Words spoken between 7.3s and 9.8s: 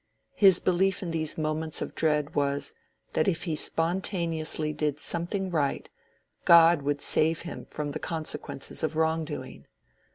him from the consequences of wrong doing.